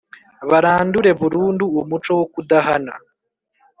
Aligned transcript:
barandure 0.49 1.09
burundu 1.19 1.65
umuco 1.81 2.11
wo 2.19 2.25
kudahana, 2.33 2.93